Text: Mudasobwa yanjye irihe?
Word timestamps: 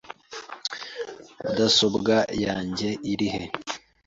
Mudasobwa 1.41 2.15
yanjye 2.45 2.89
irihe? 3.11 3.43